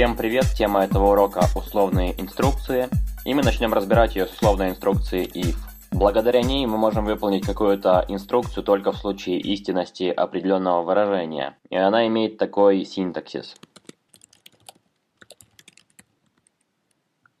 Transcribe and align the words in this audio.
Всем 0.00 0.16
привет! 0.16 0.44
Тема 0.56 0.84
этого 0.84 1.12
урока– 1.12 1.40
условные 1.56 2.18
инструкции. 2.20 2.88
И 3.24 3.34
мы 3.34 3.42
начнем 3.42 3.74
разбирать 3.74 4.14
ее 4.16 4.26
с 4.26 4.32
условной 4.32 4.70
инструкции 4.70 5.26
if. 5.26 5.56
Благодаря 5.90 6.42
ней 6.42 6.64
мы 6.66 6.78
можем 6.78 7.04
выполнить 7.04 7.44
какую-то 7.44 8.04
инструкцию 8.08 8.64
только 8.64 8.92
в 8.92 8.96
случае 8.96 9.40
истинности 9.40 10.04
определенного 10.04 10.82
выражения. 10.82 11.58
И 11.70 11.76
она 11.76 12.06
имеет 12.06 12.38
такой 12.38 12.84
синтаксис. 12.84 13.56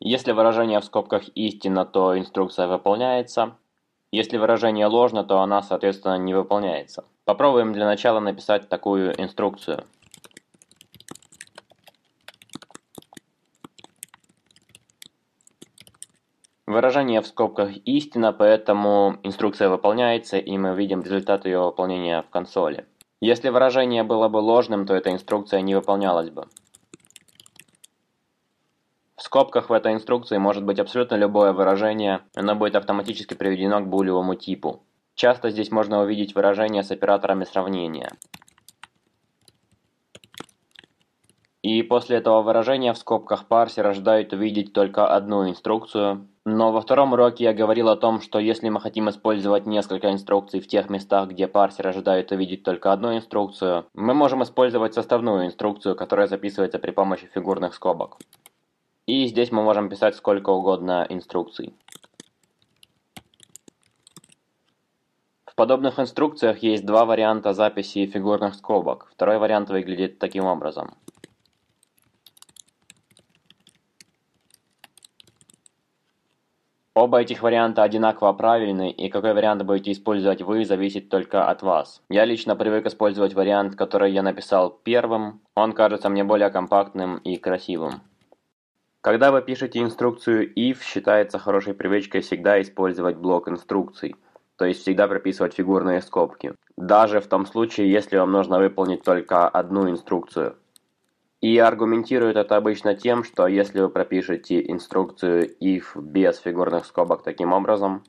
Если 0.00 0.32
выражение 0.32 0.80
в 0.80 0.84
скобках 0.84 1.28
истинно, 1.34 1.86
то 1.86 2.18
инструкция 2.18 2.66
выполняется. 2.66 3.56
Если 4.12 4.38
выражение 4.38 4.86
ложно, 4.86 5.22
то 5.22 5.40
она, 5.40 5.62
соответственно, 5.62 6.18
не 6.18 6.34
выполняется. 6.34 7.04
Попробуем 7.24 7.72
для 7.72 7.86
начала 7.86 8.18
написать 8.18 8.68
такую 8.68 9.20
инструкцию. 9.20 9.84
Выражение 16.66 17.20
в 17.20 17.26
скобках 17.26 17.76
истина, 17.84 18.32
поэтому 18.32 19.16
инструкция 19.22 19.68
выполняется, 19.68 20.38
и 20.38 20.56
мы 20.58 20.74
видим 20.74 21.02
результат 21.02 21.44
ее 21.44 21.60
выполнения 21.60 22.22
в 22.22 22.30
консоли. 22.30 22.86
Если 23.20 23.48
выражение 23.48 24.02
было 24.02 24.28
бы 24.28 24.38
ложным, 24.38 24.86
то 24.86 24.94
эта 24.94 25.12
инструкция 25.12 25.60
не 25.60 25.74
выполнялась 25.74 26.30
бы. 26.30 26.46
В 29.20 29.22
скобках 29.22 29.68
в 29.68 29.72
этой 29.74 29.92
инструкции 29.92 30.38
может 30.38 30.64
быть 30.64 30.78
абсолютно 30.78 31.14
любое 31.14 31.52
выражение, 31.52 32.22
оно 32.34 32.54
будет 32.54 32.74
автоматически 32.74 33.34
приведено 33.34 33.78
к 33.80 33.86
булевому 33.86 34.34
типу. 34.34 34.82
Часто 35.14 35.50
здесь 35.50 35.70
можно 35.70 36.00
увидеть 36.00 36.34
выражение 36.34 36.82
с 36.82 36.90
операторами 36.90 37.44
сравнения. 37.44 38.12
И 41.60 41.82
после 41.82 42.16
этого 42.16 42.40
выражения 42.40 42.94
в 42.94 42.98
скобках 42.98 43.46
парсер 43.46 43.86
ожидает 43.86 44.32
увидеть 44.32 44.72
только 44.72 45.14
одну 45.14 45.46
инструкцию. 45.50 46.26
Но 46.46 46.72
во 46.72 46.80
втором 46.80 47.12
уроке 47.12 47.44
я 47.44 47.52
говорил 47.52 47.90
о 47.90 47.96
том, 47.96 48.22
что 48.22 48.38
если 48.38 48.70
мы 48.70 48.80
хотим 48.80 49.10
использовать 49.10 49.66
несколько 49.66 50.10
инструкций 50.10 50.60
в 50.60 50.66
тех 50.66 50.88
местах, 50.88 51.28
где 51.28 51.46
парсер 51.46 51.86
ожидает 51.86 52.32
увидеть 52.32 52.62
только 52.62 52.90
одну 52.90 53.14
инструкцию, 53.14 53.84
мы 53.92 54.14
можем 54.14 54.42
использовать 54.44 54.94
составную 54.94 55.44
инструкцию, 55.44 55.94
которая 55.94 56.26
записывается 56.26 56.78
при 56.78 56.92
помощи 56.92 57.28
фигурных 57.34 57.74
скобок. 57.74 58.16
И 59.06 59.26
здесь 59.26 59.50
мы 59.50 59.62
можем 59.62 59.88
писать 59.88 60.14
сколько 60.14 60.50
угодно 60.50 61.06
инструкций. 61.08 61.74
В 65.46 65.54
подобных 65.54 65.98
инструкциях 65.98 66.58
есть 66.62 66.86
два 66.86 67.04
варианта 67.04 67.52
записи 67.52 68.06
фигурных 68.06 68.54
скобок. 68.54 69.08
Второй 69.12 69.38
вариант 69.38 69.68
выглядит 69.68 70.18
таким 70.18 70.44
образом. 70.44 70.96
Оба 76.94 77.22
этих 77.22 77.42
варианта 77.42 77.82
одинаково 77.82 78.32
правильны, 78.34 78.90
и 78.90 79.08
какой 79.08 79.32
вариант 79.32 79.62
будете 79.62 79.92
использовать 79.92 80.42
вы, 80.42 80.64
зависит 80.64 81.08
только 81.08 81.48
от 81.48 81.62
вас. 81.62 82.02
Я 82.10 82.26
лично 82.26 82.56
привык 82.56 82.86
использовать 82.86 83.32
вариант, 83.32 83.74
который 83.74 84.12
я 84.12 84.22
написал 84.22 84.70
первым. 84.70 85.40
Он 85.54 85.72
кажется 85.72 86.08
мне 86.08 86.24
более 86.24 86.50
компактным 86.50 87.16
и 87.18 87.36
красивым. 87.36 88.02
Когда 89.00 89.32
вы 89.32 89.40
пишете 89.40 89.80
инструкцию 89.80 90.52
if, 90.54 90.82
считается 90.82 91.38
хорошей 91.38 91.72
привычкой 91.72 92.20
всегда 92.20 92.60
использовать 92.60 93.16
блок 93.16 93.48
инструкций, 93.48 94.14
то 94.56 94.66
есть 94.66 94.82
всегда 94.82 95.08
прописывать 95.08 95.54
фигурные 95.54 96.02
скобки. 96.02 96.54
Даже 96.76 97.20
в 97.20 97.26
том 97.26 97.46
случае, 97.46 97.90
если 97.90 98.18
вам 98.18 98.30
нужно 98.30 98.58
выполнить 98.58 99.02
только 99.02 99.48
одну 99.48 99.88
инструкцию. 99.88 100.56
И 101.40 101.56
аргументируют 101.56 102.36
это 102.36 102.56
обычно 102.56 102.94
тем, 102.94 103.24
что 103.24 103.46
если 103.46 103.80
вы 103.80 103.88
пропишете 103.88 104.60
инструкцию 104.70 105.48
if 105.62 105.98
без 105.98 106.38
фигурных 106.38 106.84
скобок 106.84 107.22
таким 107.22 107.54
образом, 107.54 108.04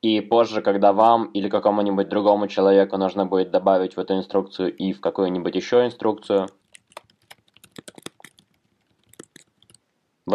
и 0.00 0.20
позже, 0.20 0.62
когда 0.62 0.92
вам 0.92 1.24
или 1.32 1.48
какому-нибудь 1.48 2.08
другому 2.08 2.46
человеку 2.46 2.96
нужно 2.96 3.26
будет 3.26 3.50
добавить 3.50 3.96
в 3.96 3.98
эту 3.98 4.14
инструкцию 4.16 4.72
if 4.76 5.00
какую-нибудь 5.00 5.56
еще 5.56 5.84
инструкцию, 5.84 6.46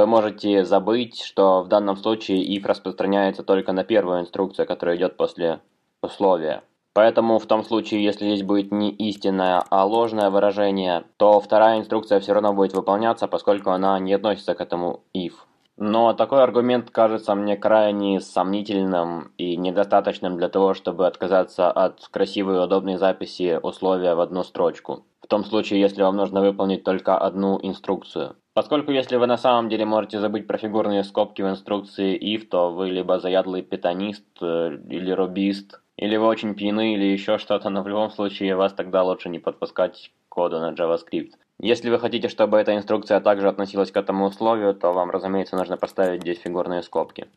вы 0.02 0.08
можете 0.08 0.66
забыть, 0.66 1.22
что 1.22 1.62
в 1.62 1.68
данном 1.68 1.96
случае 1.96 2.44
if 2.58 2.66
распространяется 2.66 3.44
только 3.44 3.72
на 3.72 3.84
первую 3.84 4.22
инструкцию, 4.22 4.66
которая 4.66 4.98
идет 4.98 5.16
после 5.16 5.62
условия. 6.02 6.64
Поэтому 6.94 7.38
в 7.38 7.46
том 7.46 7.64
случае, 7.64 8.04
если 8.04 8.26
здесь 8.26 8.42
будет 8.42 8.72
не 8.72 8.90
истинное, 8.90 9.64
а 9.70 9.86
ложное 9.86 10.32
выражение, 10.32 11.04
то 11.18 11.40
вторая 11.40 11.80
инструкция 11.80 12.20
все 12.20 12.34
равно 12.34 12.52
будет 12.52 12.74
выполняться, 12.74 13.28
поскольку 13.28 13.70
она 13.70 14.00
не 14.00 14.14
относится 14.14 14.56
к 14.56 14.62
этому 14.62 15.04
if. 15.16 15.34
Но 15.78 16.14
такой 16.14 16.42
аргумент 16.42 16.90
кажется 16.90 17.36
мне 17.36 17.56
крайне 17.56 18.20
сомнительным 18.20 19.32
и 19.38 19.56
недостаточным 19.56 20.36
для 20.36 20.50
того, 20.50 20.74
чтобы 20.74 21.06
отказаться 21.06 21.72
от 21.72 22.08
красивой 22.08 22.58
и 22.58 22.60
удобной 22.60 22.98
записи 22.98 23.60
условия 23.62 24.16
в 24.16 24.20
одну 24.20 24.44
строчку. 24.44 25.06
В 25.22 25.28
том 25.28 25.46
случае, 25.46 25.80
если 25.80 26.02
вам 26.02 26.18
нужно 26.18 26.42
выполнить 26.42 26.84
только 26.84 27.18
одну 27.18 27.60
инструкцию. 27.62 28.36
Поскольку 28.54 28.92
если 28.92 29.16
вы 29.16 29.28
на 29.28 29.38
самом 29.38 29.70
деле 29.70 29.86
можете 29.86 30.20
забыть 30.20 30.46
про 30.46 30.58
фигурные 30.58 31.04
скобки 31.06 31.42
в 31.42 31.48
инструкции 31.48 32.20
if, 32.20 32.48
то 32.48 32.72
вы 32.72 32.90
либо 32.90 33.18
заядлый 33.20 33.62
питанист 33.62 34.26
э, 34.42 34.78
или 34.90 35.12
робист, 35.12 35.82
или 35.96 36.18
вы 36.18 36.26
очень 36.26 36.54
пьяны, 36.54 36.96
или 36.96 37.06
еще 37.06 37.38
что-то, 37.38 37.70
но 37.70 37.82
в 37.82 37.88
любом 37.88 38.10
случае 38.12 38.58
вас 38.58 38.74
тогда 38.74 39.04
лучше 39.04 39.30
не 39.30 39.40
подпускать 39.40 40.12
коду 40.28 40.60
на 40.60 40.74
JavaScript. 40.74 41.32
Если 41.60 41.90
вы 41.90 42.00
хотите, 42.00 42.28
чтобы 42.28 42.58
эта 42.58 42.76
инструкция 42.76 43.22
также 43.22 43.48
относилась 43.48 43.92
к 43.92 43.98
этому 43.98 44.26
условию, 44.26 44.74
то 44.74 44.92
вам, 44.92 45.12
разумеется, 45.12 45.56
нужно 45.56 45.78
поставить 45.78 46.22
здесь 46.22 46.40
фигурные 46.40 46.82
скобки. 46.82 47.28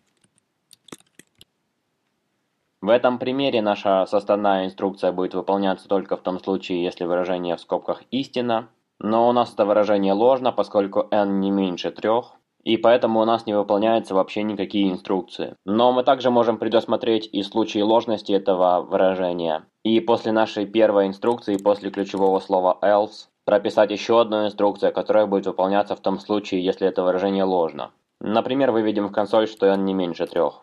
В 2.80 2.88
этом 2.88 3.18
примере 3.18 3.62
наша 3.62 4.04
составная 4.06 4.66
инструкция 4.66 5.12
будет 5.12 5.34
выполняться 5.34 5.88
только 5.88 6.16
в 6.16 6.22
том 6.22 6.40
случае, 6.40 6.82
если 6.82 7.04
выражение 7.04 7.56
в 7.56 7.60
скобках 7.60 8.02
истина, 8.10 8.68
но 9.00 9.28
у 9.28 9.32
нас 9.32 9.52
это 9.52 9.64
выражение 9.64 10.12
ложно, 10.12 10.52
поскольку 10.52 11.06
n 11.10 11.40
не 11.40 11.50
меньше 11.50 11.90
трех, 11.90 12.34
и 12.64 12.78
поэтому 12.78 13.20
у 13.20 13.24
нас 13.24 13.46
не 13.46 13.54
выполняются 13.54 14.14
вообще 14.14 14.42
никакие 14.42 14.90
инструкции. 14.90 15.54
Но 15.66 15.92
мы 15.92 16.02
также 16.02 16.30
можем 16.30 16.58
предусмотреть 16.58 17.28
и 17.30 17.42
случаи 17.42 17.80
ложности 17.80 18.32
этого 18.32 18.80
выражения. 18.80 19.66
И 19.82 20.00
после 20.00 20.32
нашей 20.32 20.64
первой 20.64 21.06
инструкции, 21.06 21.58
после 21.58 21.90
ключевого 21.90 22.40
слова 22.40 22.78
else, 22.80 23.28
прописать 23.44 23.90
еще 23.90 24.20
одну 24.20 24.46
инструкцию, 24.46 24.92
которая 24.92 25.26
будет 25.26 25.46
выполняться 25.46 25.94
в 25.94 26.00
том 26.00 26.18
случае, 26.18 26.64
если 26.64 26.88
это 26.88 27.02
выражение 27.02 27.44
ложно. 27.44 27.90
Например, 28.20 28.70
выведем 28.70 29.08
в 29.08 29.12
консоль, 29.12 29.46
что 29.46 29.66
n 29.66 29.84
не 29.84 29.92
меньше 29.92 30.26
трех. 30.26 30.62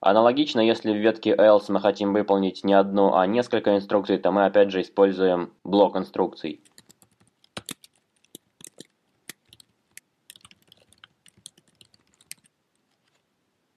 Аналогично, 0.00 0.60
если 0.60 0.92
в 0.92 0.96
ветке 0.96 1.34
else 1.36 1.66
мы 1.68 1.78
хотим 1.78 2.14
выполнить 2.14 2.64
не 2.64 2.72
одну, 2.72 3.14
а 3.14 3.26
несколько 3.26 3.76
инструкций, 3.76 4.16
то 4.16 4.32
мы 4.32 4.46
опять 4.46 4.70
же 4.70 4.80
используем 4.80 5.52
блок 5.62 5.94
инструкций. 5.96 6.62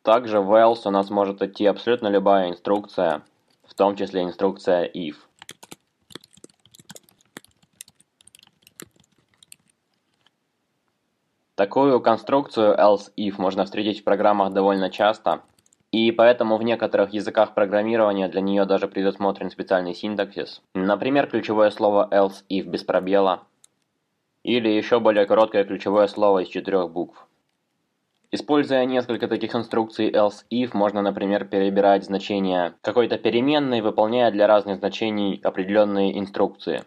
Также 0.02 0.40
в 0.40 0.52
else 0.54 0.82
у 0.86 0.92
нас 0.92 1.10
может 1.10 1.42
идти 1.42 1.66
абсолютно 1.66 2.08
любая 2.08 2.50
инструкция, 2.50 3.24
в 3.64 3.74
том 3.74 3.98
числе 3.98 4.24
инструкция 4.24 4.90
if. 4.90 5.16
Такую 11.56 12.02
конструкцию 12.02 12.76
else-if 12.76 13.36
можно 13.38 13.66
встретить 13.66 14.02
в 14.02 14.04
программах 14.04 14.52
довольно 14.54 14.90
часто, 14.90 15.44
и 15.94 16.12
поэтому 16.12 16.58
в 16.58 16.64
некоторых 16.64 17.14
языках 17.14 17.54
программирования 17.54 18.28
для 18.28 18.42
нее 18.42 18.66
даже 18.66 18.88
предусмотрен 18.88 19.52
специальный 19.52 19.94
синтаксис. 19.94 20.64
Например, 20.74 21.28
ключевое 21.28 21.70
слово 21.70 22.10
else-if 22.12 22.64
без 22.64 22.84
пробела, 22.84 23.44
или 24.44 24.70
еще 24.70 25.00
более 25.00 25.28
короткое 25.28 25.64
ключевое 25.64 26.08
слово 26.08 26.40
из 26.40 26.48
четырех 26.48 26.90
букв. 26.90 27.28
Используя 28.32 28.84
несколько 28.86 29.28
таких 29.28 29.54
инструкций 29.54 30.10
else-if, 30.10 30.72
можно, 30.74 31.04
например, 31.04 31.46
перебирать 31.46 32.06
значения 32.06 32.74
какой-то 32.82 33.20
переменной, 33.20 33.82
выполняя 33.82 34.32
для 34.32 34.48
разных 34.48 34.80
значений 34.80 35.40
определенные 35.44 36.18
инструкции. 36.18 36.82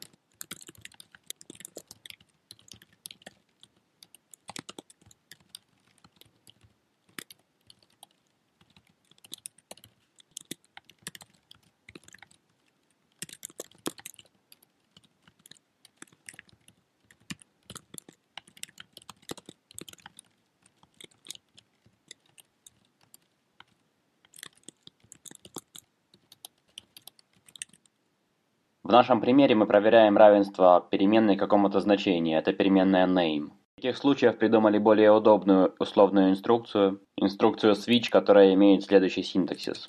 В 28.86 28.92
нашем 28.92 29.20
примере 29.20 29.56
мы 29.56 29.66
проверяем 29.66 30.16
равенство 30.16 30.86
переменной 30.88 31.36
какому-то 31.36 31.80
значению, 31.80 32.38
это 32.38 32.52
переменная 32.52 33.08
name. 33.08 33.50
В 33.72 33.80
таких 33.80 33.96
случаях 33.96 34.38
придумали 34.38 34.78
более 34.78 35.10
удобную 35.10 35.74
условную 35.80 36.30
инструкцию, 36.30 37.00
инструкцию 37.16 37.72
switch, 37.72 38.08
которая 38.10 38.54
имеет 38.54 38.84
следующий 38.84 39.24
синтаксис. 39.24 39.88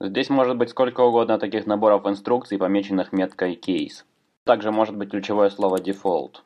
Здесь 0.00 0.28
может 0.28 0.56
быть 0.56 0.70
сколько 0.70 1.02
угодно 1.02 1.38
таких 1.38 1.66
наборов 1.66 2.04
инструкций, 2.04 2.58
помеченных 2.58 3.12
меткой 3.12 3.54
case. 3.54 4.02
Также 4.42 4.72
может 4.72 4.96
быть 4.96 5.12
ключевое 5.12 5.50
слово 5.50 5.76
default. 5.76 6.38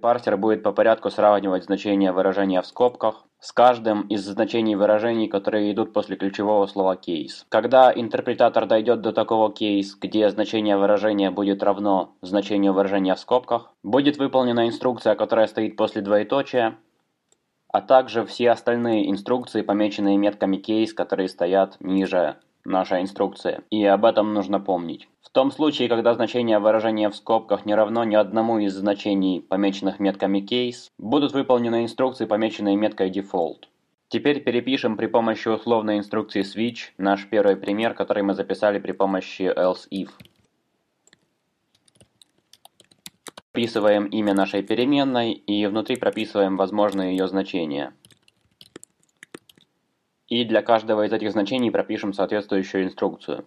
Парсер 0.00 0.38
будет 0.38 0.62
по 0.62 0.72
порядку 0.72 1.10
сравнивать 1.10 1.64
значения 1.64 2.12
выражения 2.12 2.62
в 2.62 2.66
скобках 2.66 3.25
с 3.40 3.52
каждым 3.52 4.02
из 4.08 4.24
значений 4.24 4.74
выражений, 4.74 5.28
которые 5.28 5.72
идут 5.72 5.92
после 5.92 6.16
ключевого 6.16 6.66
слова 6.66 6.96
case. 6.96 7.44
Когда 7.48 7.92
интерпретатор 7.94 8.66
дойдет 8.66 9.00
до 9.00 9.12
такого 9.12 9.52
case, 9.52 9.90
где 10.00 10.28
значение 10.30 10.76
выражения 10.76 11.30
будет 11.30 11.62
равно 11.62 12.14
значению 12.22 12.72
выражения 12.72 13.14
в 13.14 13.20
скобках, 13.20 13.72
будет 13.82 14.16
выполнена 14.16 14.66
инструкция, 14.66 15.14
которая 15.14 15.46
стоит 15.46 15.76
после 15.76 16.02
двоеточия, 16.02 16.78
а 17.68 17.82
также 17.82 18.24
все 18.24 18.50
остальные 18.50 19.10
инструкции, 19.10 19.62
помеченные 19.62 20.16
метками 20.16 20.56
case, 20.56 20.94
которые 20.94 21.28
стоят 21.28 21.76
ниже 21.80 22.36
нашей 22.66 23.02
инструкции. 23.02 23.62
И 23.70 23.84
об 23.84 24.04
этом 24.04 24.34
нужно 24.34 24.60
помнить. 24.60 25.08
В 25.22 25.30
том 25.30 25.50
случае, 25.50 25.88
когда 25.88 26.14
значение 26.14 26.58
выражения 26.58 27.08
в 27.10 27.16
скобках 27.16 27.66
не 27.66 27.74
равно 27.74 28.04
ни 28.04 28.14
одному 28.14 28.58
из 28.58 28.74
значений, 28.74 29.40
помеченных 29.40 30.00
метками 30.00 30.38
case, 30.38 30.90
будут 30.98 31.32
выполнены 31.32 31.84
инструкции, 31.84 32.26
помеченные 32.26 32.76
меткой 32.76 33.10
default. 33.10 33.64
Теперь 34.08 34.42
перепишем 34.42 34.96
при 34.96 35.06
помощи 35.06 35.48
условной 35.48 35.98
инструкции 35.98 36.42
switch 36.42 36.92
наш 36.96 37.28
первый 37.28 37.56
пример, 37.56 37.94
который 37.94 38.22
мы 38.22 38.34
записали 38.34 38.78
при 38.78 38.92
помощи 38.92 39.42
else 39.42 39.88
if. 39.90 40.10
Прописываем 43.52 44.04
имя 44.06 44.34
нашей 44.34 44.62
переменной 44.62 45.32
и 45.32 45.66
внутри 45.66 45.96
прописываем 45.96 46.56
возможные 46.56 47.16
ее 47.16 47.26
значения. 47.26 47.94
И 50.28 50.44
для 50.44 50.62
каждого 50.62 51.06
из 51.06 51.12
этих 51.12 51.30
значений 51.32 51.70
пропишем 51.70 52.12
соответствующую 52.12 52.84
инструкцию. 52.84 53.46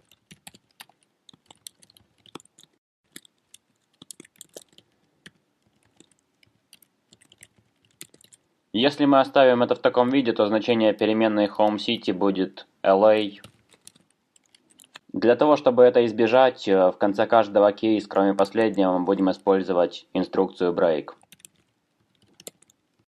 Если 8.72 9.06
мы 9.06 9.20
оставим 9.20 9.64
это 9.64 9.76
в 9.76 9.80
таком 9.80 10.10
виде, 10.10 10.32
то 10.32 10.46
значение 10.48 10.94
переменной 10.94 11.48
home 11.48 11.78
city 11.78 12.14
будет 12.14 12.68
LA 12.84 13.40
для 15.12 15.36
того, 15.36 15.56
чтобы 15.56 15.84
это 15.84 16.06
избежать, 16.06 16.68
э, 16.68 16.92
в 16.92 16.98
конце 16.98 17.26
каждого 17.26 17.72
кейса, 17.72 18.08
кроме 18.08 18.36
последнего, 18.36 18.98
мы 18.98 19.06
будем 19.06 19.32
использовать 19.32 20.06
инструкцию 20.14 20.72
break. 20.72 21.14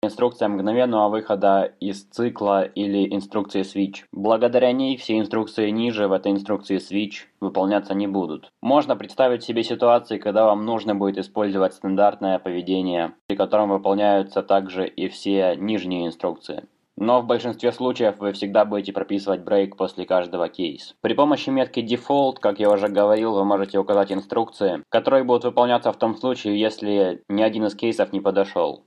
Инструкция 0.04 0.48
мгновенного 0.48 1.10
выхода 1.10 1.74
из 1.80 2.06
цикла 2.06 2.64
или 2.64 3.14
инструкции 3.14 3.62
switch. 3.62 4.06
Благодаря 4.12 4.72
ней 4.72 4.98
все 4.98 5.20
инструкции 5.20 5.70
ниже 5.70 6.08
в 6.08 6.12
этой 6.12 6.32
инструкции 6.32 6.78
switch 6.78 7.28
выполняться 7.40 7.94
не 7.94 8.08
будут. 8.08 8.52
Можно 8.64 8.96
представить 8.96 9.44
себе 9.44 9.64
ситуации, 9.64 10.18
когда 10.18 10.46
вам 10.46 10.66
нужно 10.66 10.96
будет 10.96 11.20
использовать 11.20 11.76
стандартное 11.76 12.40
поведение, 12.40 13.14
при 13.28 13.36
котором 13.36 13.70
выполняются 13.70 14.42
также 14.42 14.88
и 14.88 15.08
все 15.08 15.56
нижние 15.56 16.08
инструкции. 16.08 16.64
Но 16.98 17.22
в 17.22 17.28
большинстве 17.28 17.72
случаев 17.72 18.16
вы 18.18 18.32
всегда 18.32 18.66
будете 18.66 18.94
прописывать 18.94 19.42
break 19.42 19.76
после 19.78 20.06
каждого 20.06 20.50
кейса. 20.50 20.96
При 21.02 21.14
помощи 21.14 21.52
метки 21.52 21.80
default, 21.80 22.38
как 22.40 22.60
я 22.60 22.72
уже 22.72 22.88
говорил, 22.88 23.34
вы 23.34 23.46
можете 23.46 23.78
указать 23.78 24.12
инструкции, 24.12 24.84
которые 24.90 25.24
будут 25.24 25.44
выполняться 25.44 25.92
в 25.92 25.98
том 25.98 26.16
случае, 26.16 26.60
если 26.60 27.22
ни 27.30 27.44
один 27.44 27.66
из 27.66 27.76
кейсов 27.76 28.12
не 28.14 28.20
подошел. 28.20 28.84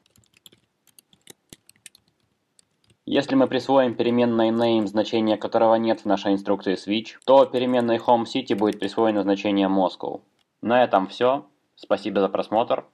Если 3.07 3.35
мы 3.35 3.49
присвоим 3.49 3.95
переменной 3.95 4.49
name, 4.49 4.87
значение 4.87 5.37
которого 5.37 5.75
нет 5.75 6.01
в 6.01 6.05
нашей 6.07 6.33
инструкции 6.33 6.75
switch, 6.75 7.19
то 7.27 7.45
переменной 7.45 7.99
home 7.99 8.25
city 8.25 8.55
будет 8.55 8.79
присвоено 8.79 9.23
значение 9.23 9.69
Moscow. 9.69 10.23
На 10.63 10.83
этом 10.83 11.09
все. 11.09 11.45
Спасибо 11.77 12.21
за 12.21 12.29
просмотр. 12.31 12.87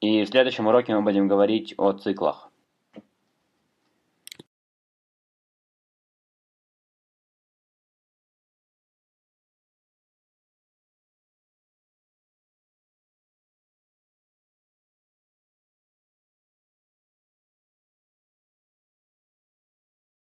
И 0.00 0.24
в 0.24 0.28
следующем 0.28 0.68
уроке 0.68 0.94
мы 0.94 1.02
будем 1.02 1.28
говорить 1.28 1.74
о 1.76 1.92
циклах. 1.92 2.51